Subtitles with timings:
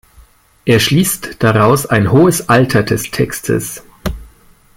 [0.65, 3.83] Er schließt daraus ein hohes Alter des Textes.